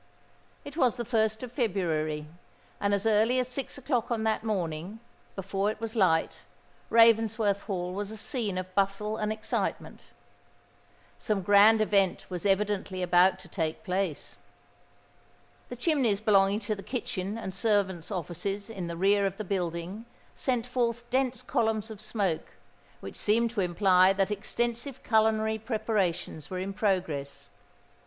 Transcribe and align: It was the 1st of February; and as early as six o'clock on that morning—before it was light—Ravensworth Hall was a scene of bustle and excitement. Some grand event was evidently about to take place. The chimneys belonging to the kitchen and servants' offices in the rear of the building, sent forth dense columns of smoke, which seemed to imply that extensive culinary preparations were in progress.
It 0.65 0.75
was 0.75 0.95
the 0.95 1.05
1st 1.05 1.43
of 1.43 1.51
February; 1.51 2.25
and 2.79 2.91
as 2.91 3.05
early 3.05 3.37
as 3.37 3.47
six 3.47 3.77
o'clock 3.77 4.09
on 4.09 4.23
that 4.23 4.43
morning—before 4.43 5.69
it 5.69 5.79
was 5.79 5.95
light—Ravensworth 5.95 7.61
Hall 7.61 7.93
was 7.93 8.09
a 8.09 8.17
scene 8.17 8.57
of 8.57 8.73
bustle 8.73 9.17
and 9.17 9.31
excitement. 9.31 10.05
Some 11.19 11.43
grand 11.43 11.81
event 11.81 12.25
was 12.29 12.47
evidently 12.47 13.03
about 13.03 13.37
to 13.37 13.47
take 13.47 13.83
place. 13.83 14.37
The 15.69 15.75
chimneys 15.75 16.19
belonging 16.19 16.61
to 16.61 16.73
the 16.73 16.81
kitchen 16.81 17.37
and 17.37 17.53
servants' 17.53 18.09
offices 18.09 18.71
in 18.71 18.87
the 18.87 18.97
rear 18.97 19.27
of 19.27 19.37
the 19.37 19.43
building, 19.43 20.07
sent 20.33 20.65
forth 20.65 21.07
dense 21.11 21.43
columns 21.43 21.91
of 21.91 22.01
smoke, 22.01 22.53
which 23.01 23.15
seemed 23.15 23.51
to 23.51 23.61
imply 23.61 24.13
that 24.13 24.31
extensive 24.31 25.03
culinary 25.03 25.59
preparations 25.59 26.49
were 26.49 26.57
in 26.57 26.73
progress. 26.73 27.49